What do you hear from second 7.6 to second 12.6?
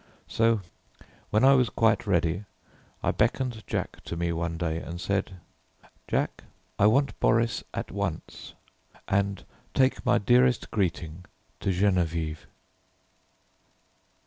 at once; and take my dearest greeting to Geneviève...."